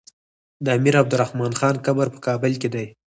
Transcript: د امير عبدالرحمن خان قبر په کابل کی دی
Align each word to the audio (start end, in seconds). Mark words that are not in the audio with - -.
د 0.63 0.65
امير 0.77 0.95
عبدالرحمن 1.01 1.51
خان 1.59 1.75
قبر 1.85 2.07
په 2.13 2.19
کابل 2.27 2.53
کی 2.61 2.69
دی 2.73 2.85